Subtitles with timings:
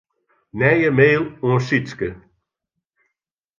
[0.59, 2.09] Nije mail oan Sytske.